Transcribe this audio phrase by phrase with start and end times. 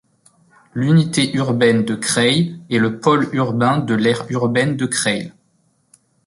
[0.73, 5.31] L'unité urbaine de Creil est le pôle urbain de l'aire urbaine de Creil.